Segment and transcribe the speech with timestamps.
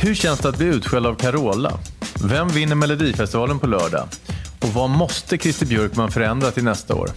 [0.00, 1.78] Hur känns det att bli utskälld av Carola?
[2.24, 4.08] Vem vinner Melodifestivalen på lördag?
[4.60, 7.10] Och vad måste Christer Björkman förändra till nästa år?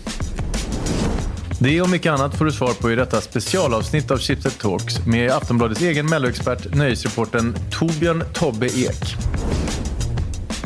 [1.59, 5.32] Det och mycket annat får du svar på i detta specialavsnitt av Chipset Talks med
[5.32, 9.16] Aftonbladets egen melloexpert, nöjesreporten Torbjörn Tobbe Ek.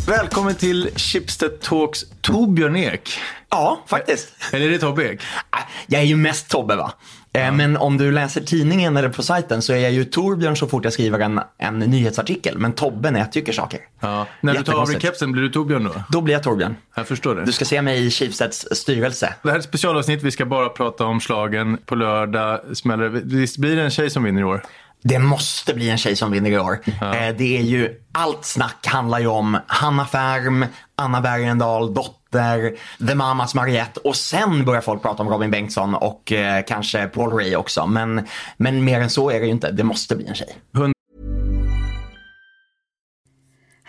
[0.07, 3.09] Välkommen till Chipset Talks Torbjörn Ek.
[3.49, 4.27] Ja, faktiskt.
[4.51, 5.21] Eller är det Tobbe Ek?
[5.21, 6.91] Äh, Jag är ju mest Tobbe va.
[7.35, 10.67] Eh, Men om du läser tidningen eller på sajten så är jag ju Torbjörn så
[10.67, 12.57] fort jag skriver en, en nyhetsartikel.
[12.57, 13.79] Men Tobbe när jag tycker saker.
[13.99, 14.27] Ja.
[14.41, 16.03] När du tar av dig kepsen, blir du Torbjörn då?
[16.09, 16.75] Då blir jag Torbjörn.
[16.95, 17.45] Jag förstår det.
[17.45, 19.33] Du ska se mig i Schibsteds styrelse.
[19.43, 20.23] Det här är ett specialavsnitt.
[20.23, 23.21] Vi ska bara prata om slagen På lördag smäller det.
[23.23, 24.61] Visst blir det en tjej som vinner i år?
[25.07, 26.79] Det måste bli en tjej som vinner i år.
[27.01, 30.65] Eh, Det är ju, allt snack handlar ju om Hanna Färm,
[30.95, 36.31] Anna Bergendahl, Dotter, The Mamas Mariette och sen börjar folk prata om Robin Bengtsson och
[36.31, 37.87] eh, kanske Paul Ray också.
[37.87, 39.71] Men, men mer än så är det ju inte.
[39.71, 40.55] Det måste bli en tjej.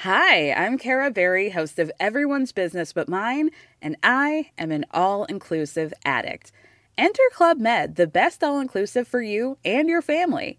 [0.04, 3.50] Hi, I'm Kara Berry, host of Everyone's Business But Mine,
[3.82, 6.52] and I am an all inclusive addict.
[6.98, 10.58] Enter Club Med, the best all inclusive for you and your family.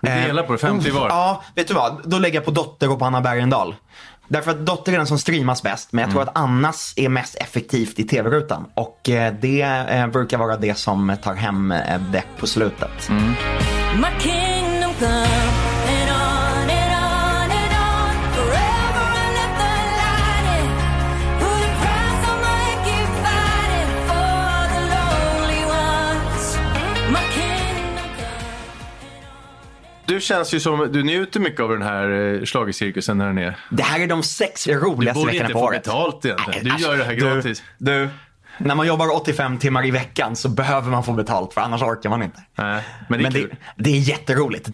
[0.00, 1.08] Vi Eh, delar på det, 50 var.
[1.08, 2.00] Ja, vet du vad?
[2.04, 3.74] Då lägger jag på Dotter och på Anna Bergendahl.
[4.28, 7.34] Därför att Dotter är den som streamas bäst, men jag tror att Annas är mest
[7.34, 8.66] effektivt i tv-rutan.
[8.74, 13.10] Och eh, det eh, brukar vara det som tar hem eh, det på slutet.
[13.96, 14.30] My
[30.20, 33.56] Du känns ju som, du njuter mycket av den här eh, schlagercirkusen när den är.
[33.70, 35.82] Det här är de sex Du roligaste borde veckorna inte på få året.
[35.82, 36.64] betalt egentligen.
[36.64, 37.62] Du gör det här alltså, gratis.
[37.78, 38.08] Du, du,
[38.58, 42.10] när man jobbar 85 timmar i veckan så behöver man få betalt för annars orkar
[42.10, 42.42] man inte.
[42.54, 44.68] Nej, men det är Men det, det är jätteroligt.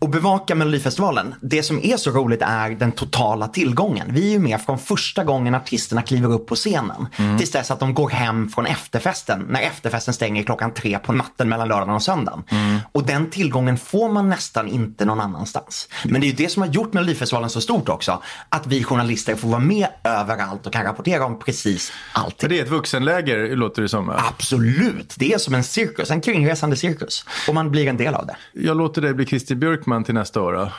[0.00, 4.06] Och bevaka Melodifestivalen, det som är så roligt är den totala tillgången.
[4.10, 7.38] Vi är ju med från första gången artisterna kliver upp på scenen Mm.
[7.38, 9.46] tills dess att de går hem från efterfesten.
[9.48, 12.42] När efterfesten stänger klockan tre på natten mellan lördagen och söndagen.
[12.50, 12.78] Mm.
[12.92, 15.88] Och den tillgången får man nästan inte någon annanstans.
[16.04, 18.22] Men det är ju det som har gjort Melodifestivalen så stort också.
[18.48, 22.38] Att vi journalister får vara med överallt och kan rapportera om precis allting.
[22.40, 24.10] För det är ett vuxenläger, låter det som.
[24.10, 27.24] Absolut, det är som en cirkus, en kringresande cirkus.
[27.48, 28.36] Och man blir en del av det.
[28.52, 29.54] Jag låter dig bli Christer
[29.88, 30.70] Björkman till nästa år då.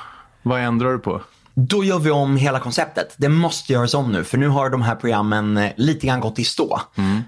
[0.44, 1.22] Vad ändrar du på?
[1.54, 3.16] Då gör vi om hela konceptet.
[3.18, 6.40] Det måste göras om nu för nu har de här programmen eh, lite grann gått
[6.40, 6.82] i stå.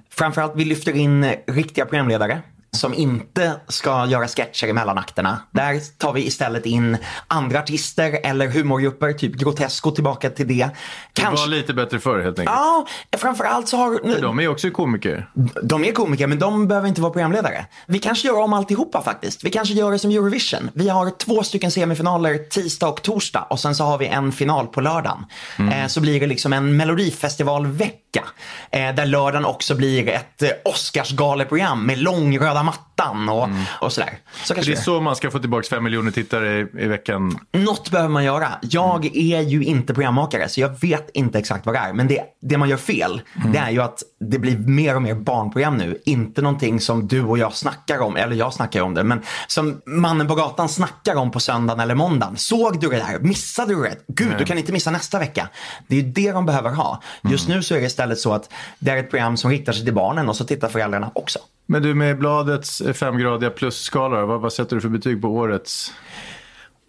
[0.09, 2.41] Framförallt vi lyfter in eh, riktiga programledare
[2.77, 5.41] som inte ska göra sketcher i mellanakterna.
[5.51, 10.53] Där tar vi istället in andra artister eller humorgrupper, typ Grotesco tillbaka till det.
[10.53, 11.49] Det var Kanske...
[11.49, 12.57] lite bättre förr helt enkelt.
[12.57, 12.87] Ja,
[13.17, 14.13] framförallt så har...
[14.13, 15.29] För de är också komiker.
[15.63, 17.65] De är komiker men de behöver inte vara programledare.
[17.87, 19.43] Vi kanske gör om alltihopa faktiskt.
[19.43, 20.69] Vi kanske gör det som Eurovision.
[20.73, 24.67] Vi har två stycken semifinaler tisdag och torsdag och sen så har vi en final
[24.67, 25.25] på lördagen.
[25.59, 28.00] Eh, så blir det liksom en melodifestivalvecka.
[28.19, 33.49] Eh, där lördagen också blir ett eh, Oscarsgaleprogram med lång röda mattan och,
[33.81, 34.17] och sådär.
[34.43, 37.39] Så det är så man ska få tillbaka fem miljoner tittare i, i veckan.
[37.51, 38.47] Något behöver man göra.
[38.61, 41.93] Jag är ju inte programmakare så jag vet inte exakt vad det är.
[41.93, 43.21] Men det, det man gör fel,
[43.53, 45.97] det är ju att det blir mer och mer barnprogram nu.
[46.05, 49.81] Inte någonting som du och jag snackar om, eller jag snackar om det, men som
[49.85, 52.37] mannen på gatan snackar om på söndagen eller måndagen.
[52.37, 53.19] Såg du det här?
[53.19, 53.95] Missade du det?
[54.07, 55.49] Gud, du kan inte missa nästa vecka.
[55.87, 57.01] Det är ju det de behöver ha.
[57.21, 59.85] Just nu så är det istället så att det är ett program som riktar sig
[59.85, 61.39] till barnen och så tittar föräldrarna också.
[61.65, 65.93] Men du med bladets femgradiga plusskala, vad, vad sätter du för betyg på årets?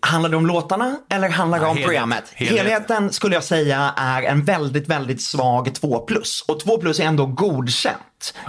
[0.01, 1.87] Handlar det om låtarna eller handlar det om helhet.
[1.87, 2.25] programmet?
[2.35, 2.59] Helhet.
[2.59, 6.45] Helheten skulle jag säga är en väldigt, väldigt svag 2 plus.
[6.49, 7.99] Och 2 plus är ändå godkänt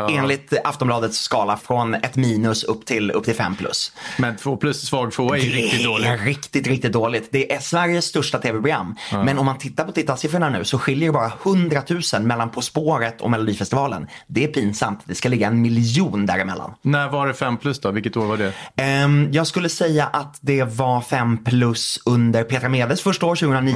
[0.09, 3.91] enligt Aftonbladets skala från ett minus upp till, upp till 5 plus.
[4.17, 6.07] Men två plus svag två är ju riktigt det dåligt.
[6.07, 7.29] är riktigt, riktigt dåligt.
[7.31, 8.95] Det är Sveriges största tv-program.
[9.11, 11.81] Men om man tittar på tittarsiffrorna nu så skiljer det bara 100
[12.13, 14.07] 000 mellan På spåret och Melodifestivalen.
[14.27, 14.99] Det är pinsamt.
[15.05, 16.73] Det ska ligga en miljon däremellan.
[16.81, 17.91] När var det fem plus då?
[17.91, 18.53] Vilket år var det?
[18.75, 23.75] Ehm, jag skulle säga att det var 5 plus under Petra Medes första år, 2009.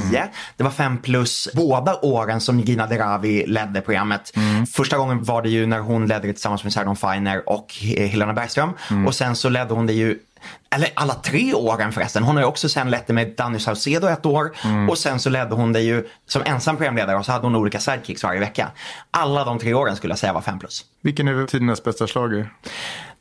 [0.58, 4.34] Det var 5 plus båda åren som Gina Dirawi ledde programmet.
[4.74, 8.34] Första gången var det ju när hon ledde det tillsammans med Sarah Finer och Helena
[8.34, 8.70] Bergström.
[8.92, 9.08] Mm.
[9.08, 10.20] Och sen så ledde hon det ju
[10.76, 12.24] eller alla tre åren förresten.
[12.24, 14.90] Hon har ju också sen lett det med Danny Saucedo ett år Mm.
[14.90, 17.80] och sen så ledde hon det ju som ensam programledare och så hade hon olika
[17.80, 18.68] sidekicks varje vecka.
[19.12, 20.86] Alla de tre åren skulle jag säga var fem plus.
[21.02, 22.50] Vilken är tidernas bästa schlager?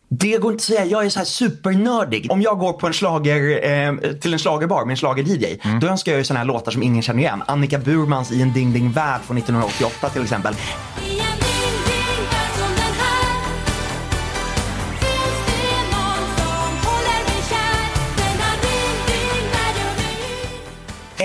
[0.08, 0.84] Det går inte att säga.
[0.84, 2.26] Jag är så här supernördig.
[2.30, 5.80] Om jag går på en slager, eh, till en slagerbar med en slager-DJ, Mm.
[5.80, 7.42] då önskar jag ju sådana här låtar som ingen känner igen.
[7.46, 10.54] Annika Burmans I en ding ding värld från 1988 till exempel.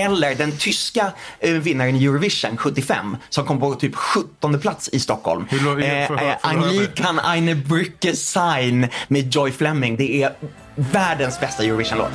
[0.04, 5.00] Eller den tyska eh, vinnaren i Eurovision 75 som kom på typ 17 plats i
[5.00, 5.46] Stockholm.
[5.50, 9.96] Hur Eh, eh, Anglikan eine Brücke sein med Joy Fleming.
[9.96, 10.32] Det är
[10.74, 12.10] världens bästa Eurovision-låt.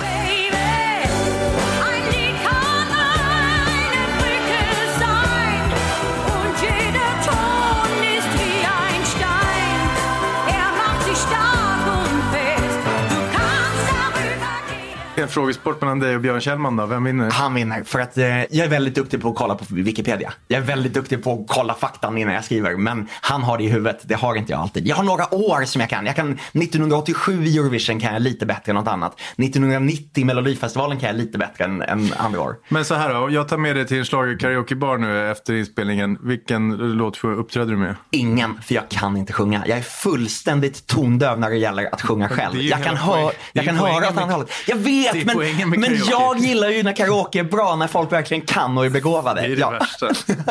[15.28, 17.32] En frågesport mellan dig och Björn Kjellman då, vem vinner?
[17.32, 20.34] Han vinner för att eh, jag är väldigt duktig på att kolla på Wikipedia.
[20.48, 22.76] Jag är väldigt duktig på att kolla faktan innan jag skriver.
[22.78, 24.00] Men han har det i huvudet.
[24.04, 24.88] Det har inte jag alltid.
[24.88, 26.06] Jag har några år som jag kan.
[26.06, 29.20] Jag kan 1987 i Eurovision kan jag lite bättre än något annat.
[29.38, 32.56] 1990 i Melodifestivalen kan jag lite bättre än, än andra år.
[32.70, 36.18] Men så här då, jag tar med dig till en schlager karaokebar nu efter inspelningen.
[36.24, 37.96] Vilken låt uppträder du med?
[38.12, 39.64] Ingen, för jag kan inte sjunga.
[39.68, 42.62] Jag är fullständigt tondöv när det gäller att sjunga själv.
[42.62, 44.50] Jag kan, hö- jag kan höra åt med- andra hållet.
[44.68, 44.78] Jag
[45.14, 48.78] det vet, men, men jag gillar ju när karaoke är bra, när folk verkligen kan
[48.78, 49.42] och är begåvade.
[49.42, 49.70] Det är det Ja.
[49.72, 50.10] värsta.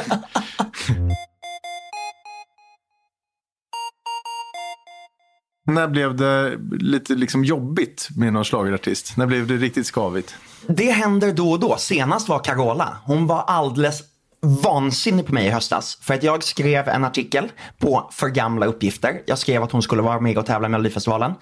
[5.67, 9.17] När blev det lite liksom jobbigt med någon schlagerartist?
[9.17, 10.35] När blev det riktigt skavigt?
[10.67, 11.77] Det händer då och då.
[11.79, 12.97] Senast var Carola.
[13.05, 14.03] Hon var alldeles
[14.63, 15.99] vansinnig på mig i höstas.
[16.03, 17.49] För att jag skrev en artikel
[17.79, 19.21] på för gamla uppgifter.
[19.27, 21.35] Jag skrev att hon skulle vara med och tävla i Melodifestivalen.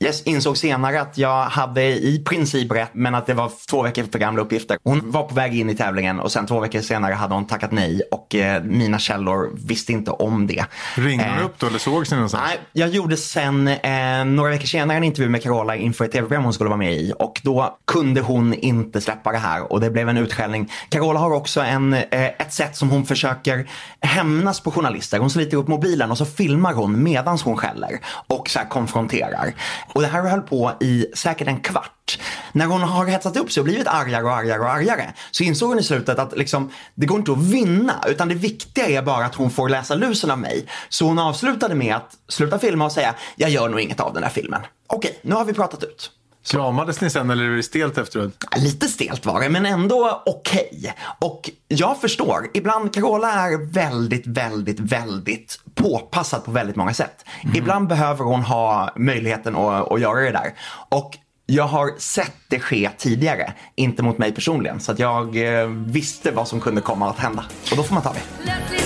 [0.00, 4.04] Jag insåg senare att jag hade i princip rätt men att det var två veckor
[4.12, 4.78] för gamla uppgifter.
[4.84, 7.72] Hon var på väg in i tävlingen och sen två veckor senare hade hon tackat
[7.72, 10.64] nej och eh, mina källor visste inte om det.
[10.94, 12.44] Ringde Eh, hon upp då eller sågs ni någonstans?
[12.46, 16.44] Nej, jag gjorde sen eh, några veckor senare en intervju med Carola inför ett tv-program
[16.44, 19.90] hon skulle vara med i och då kunde hon inte släppa det här och det
[19.90, 20.72] blev en utskällning.
[20.88, 23.68] Carola har också en, eh, ett sätt som hon försöker
[24.00, 25.18] hämnas på journalister.
[25.18, 29.54] Hon sliter upp mobilen och så filmar hon medans hon skäller och så här konfronterar.
[29.92, 32.18] Och det här höll på i säkert en kvart.
[32.52, 35.68] När hon har hetsat upp sig och blivit argare och argare och argare så insåg
[35.68, 39.24] hon i slutet att liksom, det går inte att vinna utan det viktiga är bara
[39.24, 40.66] att hon får läsa lusen av mig.
[40.88, 44.22] Så hon avslutade med att sluta filma och säga jag gör nog inget av den
[44.22, 44.60] här filmen.
[44.86, 46.10] Okej, nu har vi pratat ut.
[46.50, 48.44] Kramades ni sen eller är det stelt efteråt?
[48.56, 50.94] Lite stelt var det, men ändå okej.
[51.18, 57.24] Och jag förstår, ibland Carola är väldigt, väldigt, väldigt påpassad på väldigt många sätt.
[57.54, 60.54] Ibland behöver hon ha möjligheten att, att göra det där.
[60.88, 64.80] Och jag har sett det ske tidigare, inte mot mig personligen.
[64.80, 67.44] Så att jag eh, visste vad som kunde komma att hända.
[67.70, 68.77] Och då får man ta det.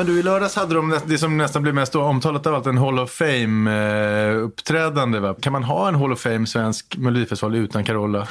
[0.00, 2.78] Men du, i lördags hade de det som nästan blev mest omtalat av allt, en
[2.78, 5.20] Hall of Fame-uppträdande.
[5.20, 5.34] Va?
[5.34, 8.28] Kan man ha en Hall of Fame svensk melodifestival utan Carola?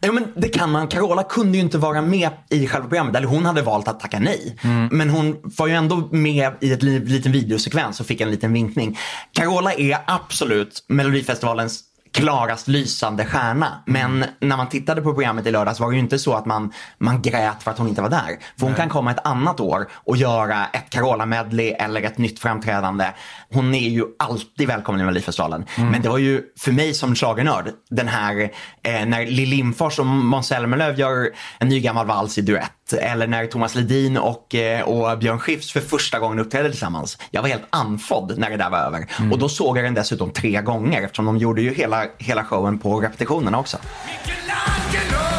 [0.00, 0.88] Ja, men det kan man.
[0.88, 3.16] Carola kunde ju inte vara med i själva programmet.
[3.16, 4.56] Eller hon hade valt att tacka nej.
[4.90, 8.52] Men hon var ju ändå med i ett li- liten videosekvens och fick en liten
[8.52, 8.98] vinkning.
[9.32, 11.80] Carola är absolut Melodifestivalens
[12.12, 13.82] klarast lysande stjärna.
[13.86, 16.72] Men när man tittade på programmet i lördags var det ju inte så att man,
[16.98, 18.38] man grät för att hon inte var där.
[18.58, 23.06] För hon kan komma ett annat år och göra ett Carola-medley eller ett nytt framträdande.
[23.52, 25.64] Hon är ju alltid välkommen i Melodifestivalen.
[25.76, 28.50] Men det var ju för mig som schlagernörd den här
[28.82, 32.92] eh, när Lill Lindfors och Måns Zelmerlöw gör en ny gammal vals i duett.
[32.92, 37.18] Eller när Thomas Ledin och, eh, och Björn Skifs för första gången uppträdde tillsammans.
[37.30, 39.06] Jag var helt andfådd när det där var över.
[39.32, 42.78] Och då såg jag den dessutom tre gånger eftersom de gjorde ju hela, hela showen
[42.78, 43.78] på repetitionerna också.
[44.06, 45.29] Michelangelo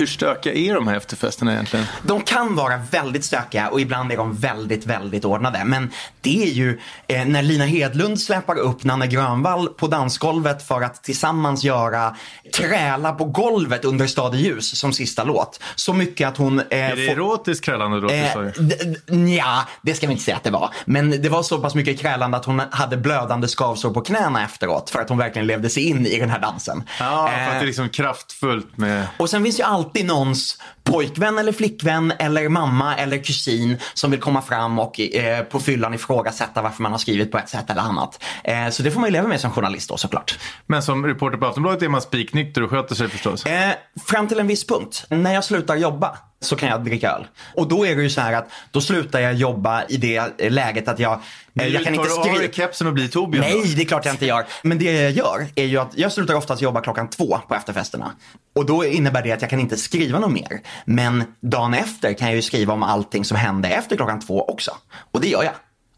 [0.00, 1.86] Hur stökiga är de här efterfesterna egentligen?
[2.02, 5.62] De kan vara väldigt stökiga och ibland är de väldigt, väldigt ordnade.
[5.64, 5.90] Men
[6.20, 11.02] det är ju eh, när Lina Hedlund släpar upp Nanne Grönvall på dansgolvet för att
[11.02, 12.16] tillsammans göra
[12.56, 15.60] Kräla på golvet under Stad i ljus som sista låt.
[15.74, 16.58] Så mycket att hon...
[16.60, 18.10] Eh, Är det får- erotiskt krällande då?
[18.10, 20.70] Eh, ja, det ska vi inte säga att det var.
[20.84, 24.90] Men det var så pass mycket krälande att hon hade blödande skavsår på knäna efteråt
[24.90, 26.82] för att hon verkligen levde sig in i den här dansen.
[27.00, 29.06] Ja, för att det är Eh, liksom kraftfullt med...
[29.16, 34.20] och sen finns ju alltid någons pojkvän eller flickvän eller mamma eller kusin som vill
[34.20, 37.80] komma fram och eh, på fyllan ifrågasätta varför man har skrivit på ett sätt eller
[37.80, 38.22] annat.
[38.44, 40.38] Eh, så det får man ju leva med som journalist då såklart.
[40.66, 43.46] Men som reporter på Aftonbladet är man spiknykter och sköter sig förstås.
[43.46, 43.70] Eh,
[44.06, 45.06] fram till en viss punkt.
[45.08, 47.26] När jag slutar jobba så kan jag dricka öl.
[47.54, 50.88] Och då är det ju så här att då slutar jag jobba i det läget
[50.88, 51.20] att jag,
[51.60, 52.52] eh, jag kan inte Tar du skriva.
[52.52, 53.44] kepsen och blir Torbjörn?
[53.48, 54.46] Nej, det är klart jag inte gör.
[54.62, 58.12] Men det jag gör är ju att jag slutar oftast jobba klockan två på efterfesterna.
[58.56, 60.60] Och då innebär det att jag kan inte skriva något mer.
[60.84, 64.70] Men dagen efter kan jag ju skriva om allting som hände efter klockan två också.
[65.10, 65.52] Och det gör jag.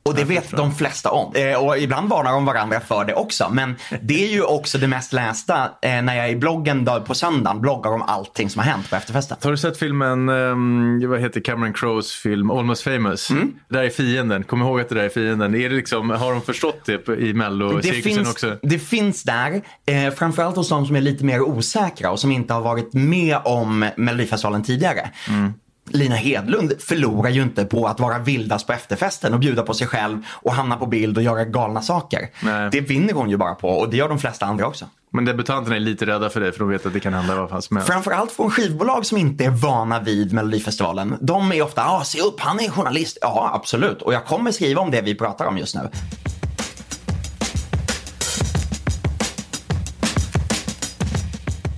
[0.05, 1.35] Och det vet de flesta om.
[1.35, 3.49] Eh, och ibland varnar de varandra för det också.
[3.53, 7.61] Men det är ju också det mest lästa eh, när jag i bloggen på söndagen
[7.61, 9.37] bloggar om allting som har hänt på efterfesten.
[9.43, 13.31] Har du sett filmen, um, vad heter Cameron Crowes film Almost famous?
[13.31, 13.53] Mm.
[13.69, 15.55] Det där är fienden, kom ihåg att det där är fienden.
[15.55, 18.59] Är det liksom, har de förstått det i mello-cirkusen också?
[18.63, 22.55] det finns där, eh, framförallt hos de som är lite mer osäkra och som inte
[22.55, 25.11] har varit med om Melodifestivalen tidigare.
[25.29, 25.53] Mm.
[25.89, 29.87] Lina Hedlund förlorar ju inte på att vara vildast på efterfesten och bjuda på sig
[29.87, 32.29] själv och hamna på bild och göra galna saker.
[32.43, 32.69] Nej.
[32.73, 34.85] Det vinner hon ju bara på och det gör de flesta andra också.
[35.11, 37.51] Men debutanterna är lite rädda för dig för de vet att det kan hända vad
[37.51, 37.93] fan som helst.
[37.93, 41.17] Framförallt från skivbolag som inte är vana vid Melodifestivalen.
[41.21, 43.19] De är ofta, ah, se upp, han är journalist.
[43.21, 44.03] Ja, absolut.
[44.03, 45.89] Och jag kommer skriva om det vi pratar om just nu.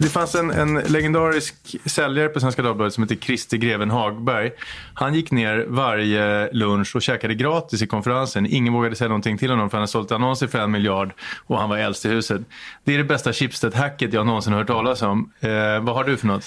[0.05, 1.55] Det fanns en, en legendarisk
[1.87, 4.51] säljare på Svenska Dagbladet som hette Christer Greven Hagberg.
[4.95, 8.47] Han gick ner varje lunch och käkade gratis i konferensen.
[8.47, 11.13] Ingen vågade säga någonting till honom för han hade sålt annonser för en miljard
[11.47, 12.43] och han var äldst i huset.
[12.85, 15.33] Det är det bästa Schibsted-hacket jag någonsin har hört talas om.
[15.41, 16.45] Eh, vad har du för något?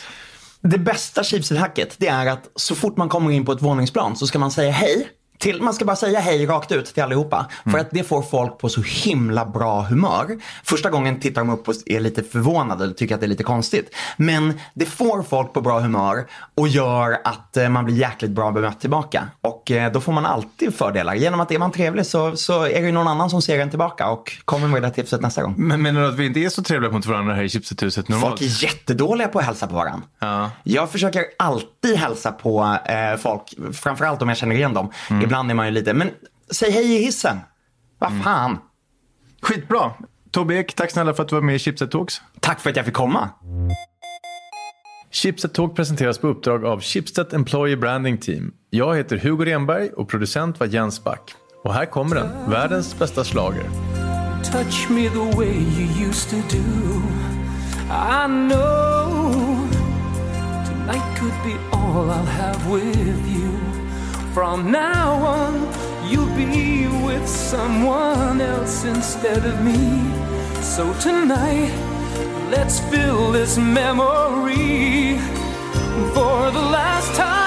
[0.61, 4.27] Det bästa Schibsted-hacket det är att så fort man kommer in på ett våningsplan så
[4.27, 5.07] ska man säga hej.
[5.37, 7.45] Till, man ska bara säga hej rakt ut till allihopa.
[7.71, 10.37] För att det får folk på så himla bra humör.
[10.63, 13.43] Första gången tittar de upp och är lite förvånade eller tycker att det är lite
[13.43, 13.95] konstigt.
[14.17, 16.25] Men det får folk på bra humör
[16.55, 19.23] och gör att eh, man blir jäkligt bra bemött tillbaka.
[19.41, 21.15] Och eh, då får man alltid fördelar.
[21.15, 24.09] Genom att är man trevlig så, så är det någon annan som ser en tillbaka
[24.09, 25.53] och kommer med det tipset nästa gång.
[25.57, 28.39] Men menar du att vi inte är så trevliga mot varandra här i Chipset-huset normalt?
[28.39, 30.07] Folk är jättedåliga på att hälsa på varandra.
[30.19, 30.51] Ja.
[30.63, 33.41] Jag försöker alltid hälsa på eh, folk,
[33.73, 34.91] framförallt om jag känner igen dem.
[35.27, 36.11] Ibland är man ju lite, men
[36.51, 37.37] säg hej i hissen.
[37.99, 38.57] Vad fan.
[39.41, 39.91] Skitbra!
[40.31, 42.21] Tobbe Ek, tack snälla för att du var med i Chipset Talks.
[42.39, 43.29] Tack för att jag fick komma.
[45.11, 48.53] Chipset Talk presenteras på uppdrag av Chipset Employee Branding Team.
[48.69, 51.35] Jag heter Hugo Renberg och producent var Jens Back.
[51.63, 53.65] Och här kommer den, världens bästa slager.
[54.51, 56.63] touch me the way you used to do.
[57.89, 59.67] I know
[60.65, 63.46] tonight could be all I'll have with you.
[64.37, 65.53] From now on,
[66.07, 70.13] you'll be with someone else instead of me.
[70.61, 71.71] So tonight,
[72.51, 75.17] let's fill this memory
[76.13, 77.46] for the last time.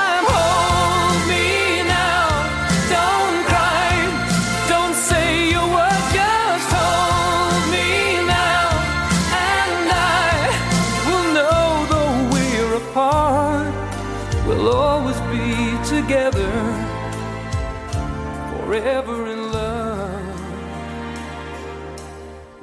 [18.71, 20.41] Forever in love.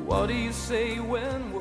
[0.05, 1.51] What do you say when